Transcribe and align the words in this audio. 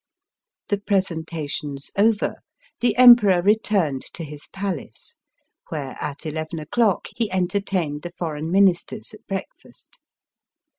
The 0.69 0.79
presentations 0.79 1.91
over, 1.95 2.37
the 2.79 2.97
Emperor 2.97 3.39
re 3.39 3.53
turned 3.53 4.01
to 4.15 4.23
his 4.23 4.47
palace, 4.47 5.15
where 5.69 5.95
at 6.01 6.25
eleven 6.25 6.57
o'clock 6.57 7.05
he 7.15 7.31
entertained 7.31 8.01
the 8.01 8.13
Foreign 8.17 8.49
Ministers 8.49 9.13
at 9.13 9.27
break 9.27 9.45
fast. 9.61 9.99